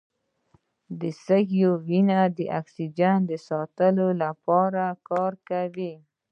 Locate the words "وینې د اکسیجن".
1.85-3.19